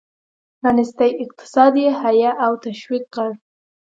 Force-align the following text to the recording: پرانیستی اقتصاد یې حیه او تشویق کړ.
پرانیستی 0.59 1.11
اقتصاد 1.23 1.73
یې 1.83 1.89
حیه 2.01 2.31
او 2.45 2.51
تشویق 2.65 3.03
کړ. 3.15 3.29